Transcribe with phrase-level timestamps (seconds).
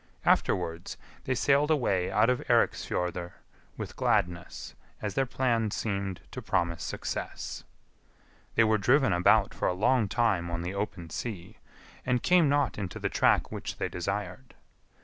[0.25, 3.33] Afterwards they sailed away out of Eiriksfjordr
[3.77, 7.65] with gladness, as their plan seemed to promise success.
[8.55, 11.59] They were driven about for a long time on the open sea,
[12.03, 14.55] and came not into the track which they desired.